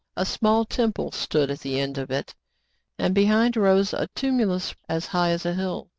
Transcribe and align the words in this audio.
A 0.17 0.25
small 0.25 0.65
temple 0.65 1.11
stood 1.11 1.51
at 1.51 1.59
the 1.59 1.79
end 1.79 1.99
of 1.99 2.09
it, 2.09 2.33
and 2.97 3.13
be 3.13 3.25
hind 3.25 3.55
rose 3.55 3.93
a" 3.93 4.07
tumulus," 4.15 4.73
as 4.89 5.05
high 5.05 5.29
as 5.29 5.45
a 5.45 5.53
hill. 5.53 5.89